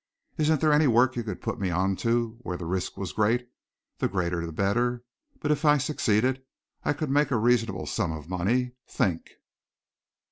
Isn't 0.35 0.61
there 0.61 0.73
any 0.73 0.87
work 0.87 1.15
you 1.15 1.23
could 1.23 1.43
put 1.43 1.59
me 1.59 1.69
on 1.69 1.95
to 1.97 2.39
where 2.41 2.57
the 2.57 2.65
risk 2.65 2.97
was 2.97 3.11
great 3.13 3.47
the 3.99 4.07
greater 4.07 4.43
the 4.43 4.51
better 4.51 5.03
but 5.39 5.51
if 5.51 5.63
I 5.63 5.77
succeeded 5.77 6.41
I 6.83 6.91
could 6.93 7.11
make 7.11 7.29
a 7.29 7.37
reasonable 7.37 7.85
sum 7.85 8.11
of 8.11 8.27
money? 8.27 8.71
Think!" 8.87 9.33